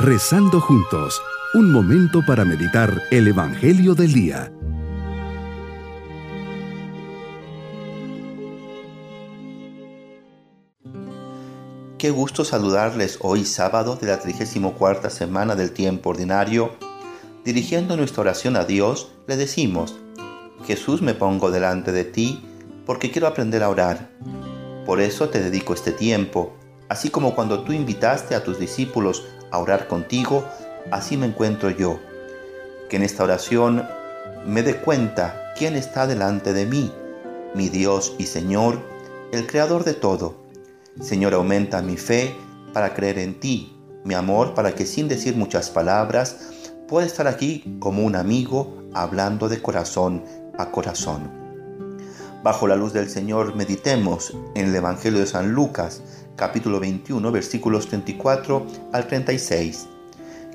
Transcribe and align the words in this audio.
Rezando 0.00 0.60
juntos, 0.60 1.20
un 1.54 1.72
momento 1.72 2.24
para 2.24 2.44
meditar 2.44 3.02
el 3.10 3.26
Evangelio 3.26 3.96
del 3.96 4.12
Día. 4.12 4.52
Qué 11.98 12.10
gusto 12.10 12.44
saludarles 12.44 13.18
hoy 13.22 13.44
sábado 13.44 13.96
de 13.96 14.06
la 14.06 14.20
34 14.20 15.10
semana 15.10 15.56
del 15.56 15.72
tiempo 15.72 16.10
ordinario. 16.10 16.76
Dirigiendo 17.44 17.96
nuestra 17.96 18.20
oración 18.20 18.54
a 18.54 18.64
Dios, 18.64 19.10
le 19.26 19.36
decimos, 19.36 19.96
Jesús 20.64 21.02
me 21.02 21.14
pongo 21.14 21.50
delante 21.50 21.90
de 21.90 22.04
ti 22.04 22.40
porque 22.86 23.10
quiero 23.10 23.26
aprender 23.26 23.64
a 23.64 23.68
orar. 23.68 24.10
Por 24.86 25.00
eso 25.00 25.28
te 25.28 25.40
dedico 25.40 25.74
este 25.74 25.90
tiempo, 25.90 26.56
así 26.88 27.10
como 27.10 27.34
cuando 27.34 27.64
tú 27.64 27.72
invitaste 27.72 28.36
a 28.36 28.44
tus 28.44 28.60
discípulos 28.60 29.24
a 29.50 29.58
orar 29.58 29.88
contigo, 29.88 30.44
así 30.90 31.16
me 31.16 31.26
encuentro 31.26 31.70
yo. 31.70 31.98
Que 32.88 32.96
en 32.96 33.02
esta 33.02 33.24
oración 33.24 33.86
me 34.46 34.62
dé 34.62 34.76
cuenta 34.76 35.52
quién 35.56 35.76
está 35.76 36.06
delante 36.06 36.52
de 36.52 36.66
mí, 36.66 36.92
mi 37.54 37.68
Dios 37.68 38.14
y 38.18 38.26
Señor, 38.26 38.80
el 39.32 39.46
Creador 39.46 39.84
de 39.84 39.94
todo. 39.94 40.36
Señor, 41.00 41.34
aumenta 41.34 41.82
mi 41.82 41.96
fe 41.96 42.34
para 42.72 42.94
creer 42.94 43.18
en 43.18 43.38
ti, 43.40 43.76
mi 44.04 44.14
amor 44.14 44.54
para 44.54 44.74
que 44.74 44.86
sin 44.86 45.08
decir 45.08 45.36
muchas 45.36 45.70
palabras 45.70 46.36
pueda 46.88 47.06
estar 47.06 47.26
aquí 47.26 47.76
como 47.78 48.04
un 48.04 48.16
amigo 48.16 48.78
hablando 48.94 49.48
de 49.48 49.60
corazón 49.60 50.24
a 50.56 50.70
corazón. 50.70 51.47
Bajo 52.48 52.66
la 52.66 52.76
luz 52.76 52.94
del 52.94 53.10
Señor 53.10 53.54
meditemos 53.56 54.34
en 54.54 54.68
el 54.68 54.74
Evangelio 54.74 55.20
de 55.20 55.26
San 55.26 55.52
Lucas, 55.52 56.00
capítulo 56.34 56.80
21, 56.80 57.30
versículos 57.30 57.88
34 57.88 58.66
al 58.90 59.06
36. 59.06 59.86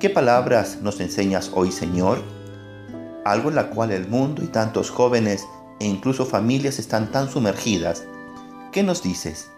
¿Qué 0.00 0.10
palabras 0.10 0.78
nos 0.82 0.98
enseñas 0.98 1.52
hoy, 1.54 1.70
Señor? 1.70 2.18
Algo 3.24 3.50
en 3.50 3.54
la 3.54 3.70
cual 3.70 3.92
el 3.92 4.08
mundo 4.08 4.42
y 4.42 4.48
tantos 4.48 4.90
jóvenes 4.90 5.46
e 5.78 5.86
incluso 5.86 6.26
familias 6.26 6.80
están 6.80 7.12
tan 7.12 7.30
sumergidas. 7.30 8.02
¿Qué 8.72 8.82
nos 8.82 9.04
dices? 9.04 9.52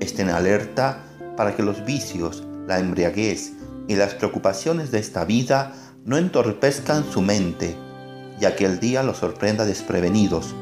Estén 0.00 0.30
alerta 0.30 1.04
para 1.36 1.56
que 1.56 1.62
los 1.62 1.84
vicios, 1.84 2.42
la 2.66 2.78
embriaguez 2.78 3.52
y 3.86 3.96
las 3.96 4.14
preocupaciones 4.14 4.90
de 4.92 5.00
esta 5.00 5.26
vida 5.26 5.74
no 6.06 6.16
entorpezcan 6.16 7.04
su 7.04 7.20
mente, 7.20 7.76
ya 8.40 8.56
que 8.56 8.64
el 8.64 8.80
día 8.80 9.02
los 9.02 9.18
sorprenda 9.18 9.66
desprevenidos, 9.66 10.54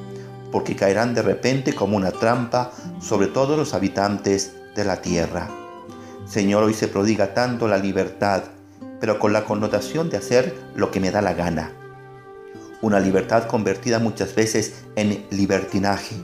porque 0.55 0.77
caerán 0.77 1.15
de 1.15 1.23
repente 1.23 1.75
como 1.75 1.97
una 1.97 2.13
trampa 2.13 2.71
sobre 3.01 3.27
todos 3.27 3.59
los 3.59 3.75
habitantes 3.75 4.53
de 4.77 4.85
la 4.85 5.03
tierra. 5.03 5.51
Señor, 6.27 6.63
hoy 6.63 6.75
se 6.75 6.87
prodiga 6.87 7.35
tanto 7.35 7.67
la 7.67 7.77
libertad, 7.77 8.45
pero 9.01 9.19
con 9.19 9.33
la 9.33 9.47
connotación 9.47 10.11
de 10.11 10.17
hacer 10.17 10.55
lo 10.77 10.93
que 10.93 11.01
me 11.01 11.11
da 11.11 11.23
la 11.23 11.35
gana. 11.35 11.73
Una 12.83 13.01
libertad 13.01 13.49
convertida 13.49 13.99
muchas 13.99 14.37
veces 14.37 14.85
en 14.95 15.27
libertinaje. 15.33 16.15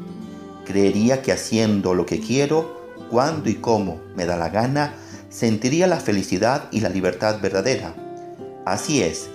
Creería 0.64 1.22
que 1.22 1.32
haciendo 1.32 1.92
lo 1.94 2.06
que 2.06 2.20
quiero, 2.20 2.86
cuando 3.10 3.50
y 3.50 3.56
cómo 3.56 4.00
me 4.14 4.26
da 4.26 4.36
la 4.36 4.50
gana, 4.50 4.94
sentiría 5.28 5.88
la 5.88 5.98
felicidad 5.98 6.68
y 6.70 6.82
la 6.82 6.88
libertad 6.88 7.40
verdadera. 7.42 7.96
Así 8.64 9.02
es, 9.02 9.28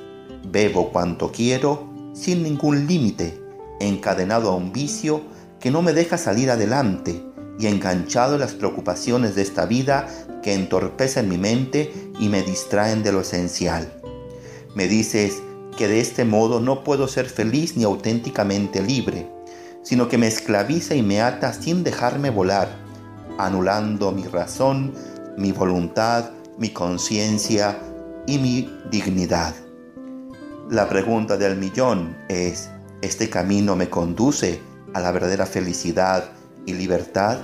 bebo 0.49 0.89
cuanto 0.93 1.33
quiero, 1.33 1.85
sin 2.13 2.43
ningún 2.43 2.87
límite, 2.87 3.44
encadenado 3.79 4.49
a 4.51 4.55
un 4.55 4.71
vicio 4.71 5.21
que 5.59 5.71
no 5.71 5.81
me 5.81 5.93
deja 5.93 6.17
salir 6.17 6.51
adelante, 6.51 7.23
y 7.59 7.67
enganchado 7.67 8.35
en 8.35 8.41
las 8.41 8.53
preocupaciones 8.53 9.35
de 9.35 9.41
esta 9.41 9.65
vida 9.65 10.07
que 10.43 10.53
entorpecen 10.53 11.29
mi 11.29 11.37
mente 11.37 12.11
y 12.19 12.29
me 12.29 12.41
distraen 12.41 13.03
de 13.03 13.11
lo 13.11 13.21
esencial. 13.21 13.91
Me 14.75 14.87
dices 14.87 15.41
que 15.77 15.87
de 15.87 15.99
este 15.99 16.25
modo 16.25 16.59
no 16.59 16.83
puedo 16.83 17.07
ser 17.07 17.27
feliz 17.27 17.77
ni 17.77 17.83
auténticamente 17.83 18.81
libre, 18.81 19.29
sino 19.83 20.07
que 20.07 20.17
me 20.17 20.27
esclaviza 20.27 20.95
y 20.95 21.01
me 21.01 21.21
ata 21.21 21.53
sin 21.53 21.83
dejarme 21.83 22.29
volar, 22.29 22.69
anulando 23.37 24.11
mi 24.11 24.23
razón, 24.23 24.93
mi 25.37 25.51
voluntad, 25.51 26.31
mi 26.57 26.69
conciencia 26.69 27.77
y 28.27 28.37
mi 28.37 28.69
dignidad. 28.91 29.53
La 30.69 30.89
pregunta 30.89 31.37
del 31.37 31.57
millón 31.57 32.17
es, 32.27 32.69
¿este 33.05 33.29
camino 33.29 33.75
me 33.75 33.89
conduce 33.89 34.61
a 34.93 34.99
la 34.99 35.11
verdadera 35.11 35.45
felicidad 35.45 36.31
y 36.65 36.73
libertad? 36.73 37.37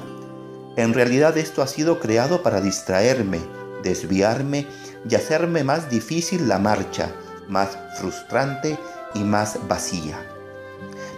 En 0.76 0.94
realidad 0.94 1.38
esto 1.38 1.62
ha 1.62 1.68
sido 1.68 2.00
creado 2.00 2.42
para 2.42 2.62
distraerme, 2.62 3.40
desviarme 3.84 4.66
y 5.08 5.16
hacerme 5.16 5.64
más 5.64 5.90
difícil 5.90 6.48
la 6.48 6.58
marcha, 6.58 7.12
más 7.48 7.78
frustrante 8.00 8.78
y 9.14 9.20
más 9.20 9.60
vacía. 9.68 10.20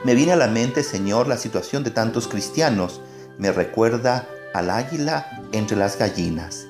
Me 0.03 0.13
viene 0.13 0.33
a 0.33 0.37
la 0.37 0.47
mente, 0.47 0.83
Señor, 0.83 1.27
la 1.27 1.37
situación 1.37 1.85
de 1.85 1.91
tantos 1.91 2.27
cristianos. 2.27 2.99
Me 3.37 3.51
recuerda 3.53 4.27
al 4.53 4.69
águila 4.69 5.25
entre 5.53 5.77
las 5.77 5.97
gallinas. 5.97 6.67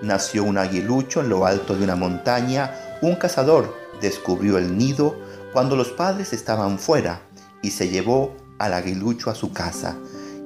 Nació 0.00 0.44
un 0.44 0.58
aguilucho 0.58 1.20
en 1.20 1.28
lo 1.28 1.44
alto 1.44 1.74
de 1.74 1.82
una 1.82 1.96
montaña. 1.96 2.72
Un 3.02 3.16
cazador 3.16 3.74
descubrió 4.00 4.58
el 4.58 4.78
nido 4.78 5.16
cuando 5.52 5.76
los 5.76 5.88
padres 5.90 6.32
estaban 6.32 6.78
fuera 6.78 7.22
y 7.62 7.70
se 7.70 7.88
llevó 7.88 8.36
al 8.58 8.74
aguilucho 8.74 9.30
a 9.30 9.34
su 9.34 9.52
casa 9.52 9.96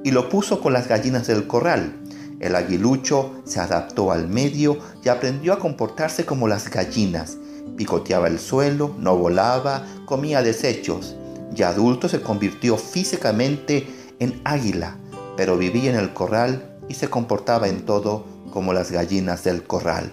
y 0.03 0.11
lo 0.11 0.29
puso 0.29 0.61
con 0.61 0.73
las 0.73 0.87
gallinas 0.87 1.27
del 1.27 1.47
corral. 1.47 1.93
El 2.39 2.55
aguilucho 2.55 3.41
se 3.43 3.59
adaptó 3.59 4.11
al 4.11 4.27
medio 4.27 4.77
y 5.03 5.09
aprendió 5.09 5.53
a 5.53 5.59
comportarse 5.59 6.25
como 6.25 6.47
las 6.47 6.69
gallinas. 6.69 7.37
Picoteaba 7.75 8.27
el 8.27 8.39
suelo, 8.39 8.95
no 8.99 9.17
volaba, 9.17 9.85
comía 10.05 10.43
desechos. 10.43 11.15
Y 11.55 11.63
adulto 11.63 12.09
se 12.09 12.21
convirtió 12.21 12.77
físicamente 12.77 13.87
en 14.19 14.41
águila, 14.43 14.97
pero 15.37 15.57
vivía 15.57 15.89
en 15.91 15.97
el 15.97 16.13
corral 16.13 16.77
y 16.87 16.93
se 16.93 17.09
comportaba 17.09 17.67
en 17.67 17.85
todo 17.85 18.25
como 18.51 18.73
las 18.73 18.91
gallinas 18.91 19.43
del 19.43 19.63
corral. 19.63 20.11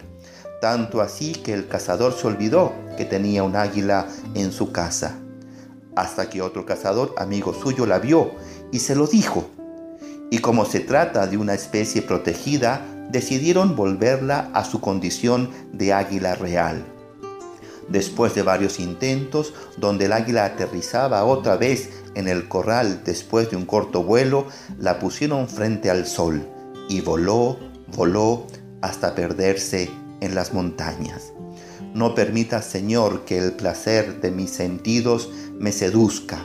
Tanto 0.60 1.00
así 1.00 1.32
que 1.32 1.52
el 1.52 1.66
cazador 1.66 2.12
se 2.12 2.26
olvidó 2.28 2.72
que 3.02 3.08
tenía 3.08 3.42
un 3.42 3.56
águila 3.56 4.06
en 4.34 4.52
su 4.52 4.70
casa. 4.70 5.18
Hasta 5.96 6.30
que 6.30 6.40
otro 6.40 6.64
cazador, 6.64 7.14
amigo 7.18 7.52
suyo, 7.52 7.84
la 7.84 7.98
vio 7.98 8.30
y 8.70 8.78
se 8.78 8.94
lo 8.94 9.08
dijo 9.08 9.50
y 10.30 10.38
como 10.38 10.64
se 10.64 10.80
trata 10.80 11.26
de 11.26 11.36
una 11.36 11.52
especie 11.52 12.00
protegida, 12.00 12.86
decidieron 13.10 13.76
volverla 13.76 14.50
a 14.54 14.64
su 14.64 14.80
condición 14.80 15.50
de 15.74 15.92
águila 15.92 16.36
real. 16.36 16.86
Después 17.88 18.34
de 18.34 18.42
varios 18.42 18.80
intentos, 18.80 19.52
donde 19.76 20.06
el 20.06 20.12
águila 20.14 20.46
aterrizaba 20.46 21.24
otra 21.24 21.56
vez 21.56 21.90
en 22.14 22.28
el 22.28 22.48
corral 22.48 23.02
después 23.04 23.50
de 23.50 23.56
un 23.56 23.66
corto 23.66 24.04
vuelo, 24.04 24.46
la 24.78 24.98
pusieron 25.00 25.48
frente 25.48 25.90
al 25.90 26.06
sol 26.06 26.48
y 26.88 27.02
voló, 27.02 27.58
voló 27.94 28.46
hasta 28.80 29.14
perderse 29.14 29.90
en 30.22 30.34
las 30.34 30.54
montañas. 30.54 31.34
No 31.94 32.14
permita, 32.14 32.62
Señor, 32.62 33.24
que 33.26 33.36
el 33.38 33.52
placer 33.52 34.22
de 34.22 34.30
mis 34.30 34.50
sentidos 34.50 35.28
me 35.58 35.72
seduzca, 35.72 36.38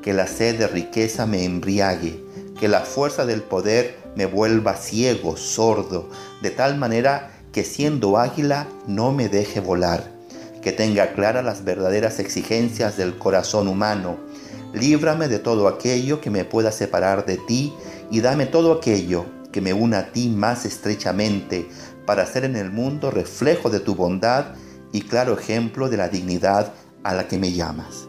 que 0.00 0.12
la 0.12 0.28
sed 0.28 0.58
de 0.58 0.68
riqueza 0.68 1.26
me 1.26 1.44
embriague, 1.44 2.24
que 2.60 2.68
la 2.68 2.80
fuerza 2.80 3.26
del 3.26 3.42
poder 3.42 3.98
me 4.14 4.26
vuelva 4.26 4.76
ciego, 4.76 5.36
sordo, 5.36 6.08
de 6.40 6.50
tal 6.50 6.78
manera 6.78 7.32
que 7.52 7.64
siendo 7.64 8.16
águila 8.16 8.68
no 8.86 9.10
me 9.10 9.28
deje 9.28 9.58
volar, 9.58 10.12
que 10.62 10.70
tenga 10.70 11.14
claras 11.14 11.44
las 11.44 11.64
verdaderas 11.64 12.20
exigencias 12.20 12.96
del 12.96 13.18
corazón 13.18 13.66
humano. 13.66 14.18
Líbrame 14.72 15.26
de 15.26 15.40
todo 15.40 15.66
aquello 15.66 16.20
que 16.20 16.30
me 16.30 16.44
pueda 16.44 16.70
separar 16.70 17.26
de 17.26 17.38
ti 17.38 17.74
y 18.10 18.20
dame 18.20 18.46
todo 18.46 18.72
aquello 18.72 19.26
que 19.50 19.60
me 19.60 19.72
una 19.72 19.98
a 19.98 20.12
ti 20.12 20.28
más 20.28 20.64
estrechamente 20.64 21.68
para 22.06 22.24
ser 22.24 22.44
en 22.44 22.56
el 22.56 22.70
mundo 22.70 23.10
reflejo 23.10 23.68
de 23.68 23.80
tu 23.80 23.96
bondad 23.96 24.54
y 24.92 25.02
claro 25.02 25.38
ejemplo 25.38 25.88
de 25.88 25.96
la 25.96 26.08
dignidad 26.08 26.72
a 27.02 27.14
la 27.14 27.28
que 27.28 27.38
me 27.38 27.52
llamas. 27.52 28.08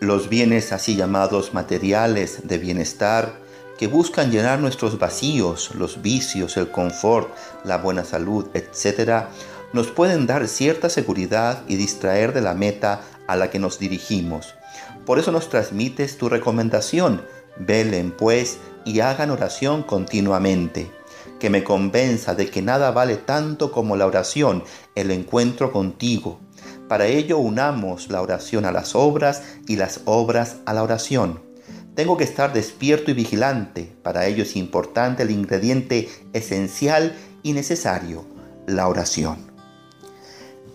Los 0.00 0.28
bienes 0.28 0.72
así 0.72 0.94
llamados 0.94 1.54
materiales 1.54 2.46
de 2.46 2.58
bienestar 2.58 3.40
que 3.78 3.86
buscan 3.86 4.30
llenar 4.30 4.60
nuestros 4.60 4.98
vacíos, 4.98 5.74
los 5.74 6.02
vicios, 6.02 6.56
el 6.56 6.70
confort, 6.70 7.30
la 7.64 7.78
buena 7.78 8.04
salud, 8.04 8.46
etc., 8.54 9.26
nos 9.72 9.88
pueden 9.88 10.26
dar 10.26 10.48
cierta 10.48 10.88
seguridad 10.88 11.62
y 11.68 11.76
distraer 11.76 12.32
de 12.32 12.40
la 12.40 12.54
meta 12.54 13.02
a 13.26 13.36
la 13.36 13.50
que 13.50 13.58
nos 13.58 13.78
dirigimos. 13.78 14.54
Por 15.04 15.18
eso 15.18 15.32
nos 15.32 15.48
transmites 15.48 16.18
tu 16.18 16.28
recomendación, 16.28 17.22
velen 17.58 18.10
pues 18.10 18.58
y 18.84 19.00
hagan 19.00 19.30
oración 19.30 19.82
continuamente, 19.82 20.90
que 21.38 21.50
me 21.50 21.64
convenza 21.64 22.34
de 22.34 22.48
que 22.48 22.62
nada 22.62 22.90
vale 22.90 23.16
tanto 23.16 23.72
como 23.72 23.96
la 23.96 24.06
oración, 24.06 24.64
el 24.94 25.10
encuentro 25.10 25.72
contigo, 25.72 26.40
para 26.88 27.06
ello 27.06 27.38
unamos 27.38 28.10
la 28.10 28.22
oración 28.22 28.64
a 28.64 28.70
las 28.70 28.94
obras 28.94 29.42
y 29.66 29.76
las 29.76 30.02
obras 30.04 30.58
a 30.66 30.72
la 30.72 30.84
oración. 30.84 31.40
Tengo 31.96 32.16
que 32.16 32.24
estar 32.24 32.52
despierto 32.52 33.10
y 33.10 33.14
vigilante. 33.14 33.92
Para 34.02 34.26
ello 34.26 34.44
es 34.44 34.54
importante 34.54 35.24
el 35.24 35.30
ingrediente 35.30 36.08
esencial 36.32 37.16
y 37.42 37.54
necesario, 37.54 38.24
la 38.66 38.86
oración. 38.86 39.50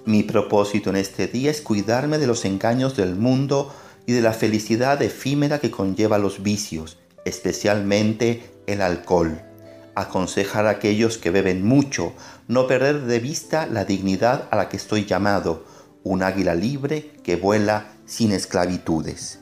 Mi 0.03 0.23
propósito 0.23 0.89
en 0.89 0.97
este 0.97 1.27
día 1.27 1.51
es 1.51 1.61
cuidarme 1.61 2.17
de 2.17 2.27
los 2.27 2.43
engaños 2.43 2.97
del 2.97 3.15
mundo 3.15 3.73
y 4.05 4.13
de 4.13 4.21
la 4.21 4.33
felicidad 4.33 5.01
efímera 5.01 5.59
que 5.59 5.71
conlleva 5.71 6.17
los 6.17 6.43
vicios, 6.43 6.97
especialmente 7.23 8.51
el 8.65 8.81
alcohol. 8.81 9.50
Aconsejar 9.95 10.67
a 10.67 10.71
aquellos 10.71 11.17
que 11.17 11.31
beben 11.31 11.65
mucho 11.65 12.13
no 12.47 12.67
perder 12.67 13.01
de 13.01 13.19
vista 13.19 13.67
la 13.67 13.85
dignidad 13.85 14.47
a 14.51 14.55
la 14.55 14.69
que 14.69 14.77
estoy 14.77 15.05
llamado, 15.05 15.65
un 16.03 16.23
águila 16.23 16.55
libre 16.55 17.11
que 17.23 17.35
vuela 17.35 17.91
sin 18.05 18.31
esclavitudes. 18.31 19.39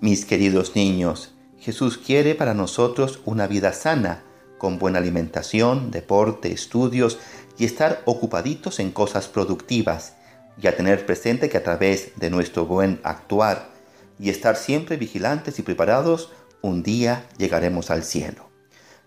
Mis 0.00 0.24
queridos 0.24 0.76
niños, 0.76 1.34
Jesús 1.58 1.98
quiere 1.98 2.34
para 2.34 2.54
nosotros 2.54 3.20
una 3.24 3.46
vida 3.46 3.72
sana, 3.72 4.22
con 4.58 4.78
buena 4.78 4.98
alimentación, 4.98 5.90
deporte, 5.90 6.52
estudios 6.52 7.18
y 7.58 7.64
estar 7.64 8.02
ocupaditos 8.04 8.78
en 8.80 8.90
cosas 8.90 9.26
productivas 9.28 10.14
y 10.60 10.66
a 10.66 10.76
tener 10.76 11.04
presente 11.06 11.48
que 11.48 11.58
a 11.58 11.64
través 11.64 12.12
de 12.16 12.30
nuestro 12.30 12.66
buen 12.66 13.00
actuar 13.02 13.70
y 14.18 14.30
estar 14.30 14.56
siempre 14.56 14.96
vigilantes 14.96 15.58
y 15.58 15.62
preparados, 15.62 16.30
un 16.62 16.82
día 16.82 17.26
llegaremos 17.36 17.90
al 17.90 18.04
cielo. 18.04 18.45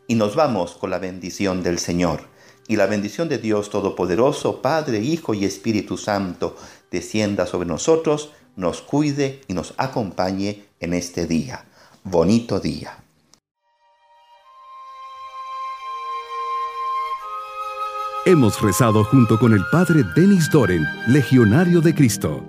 Y 0.10 0.16
nos 0.16 0.36
vamos 0.36 0.74
con 0.74 0.90
la 0.90 0.98
bendición 0.98 1.62
del 1.62 1.78
Señor. 1.78 2.22
Y 2.68 2.78
la 2.78 2.88
bendición 2.88 3.30
de 3.30 3.38
Dios 3.38 3.70
Todopoderoso, 3.70 4.60
Padre, 4.60 4.98
Hijo 5.02 5.36
y 5.36 5.46
Espíritu 5.46 5.98
Santo, 5.98 6.58
descienda 6.90 7.46
sobre 7.46 7.68
nosotros, 7.68 8.32
nos 8.56 8.82
cuide 8.82 9.42
y 9.48 9.54
nos 9.54 9.76
acompañe 9.78 10.66
en 10.80 10.96
este 10.96 11.28
día. 11.28 11.64
Bonito 12.04 12.60
día. 12.60 12.98
Hemos 18.26 18.60
rezado 18.64 19.04
junto 19.04 19.38
con 19.38 19.54
el 19.54 19.62
Padre 19.72 20.02
Denis 20.16 20.50
Doren, 20.52 20.84
Legionario 21.08 21.82
de 21.82 21.94
Cristo. 21.94 22.44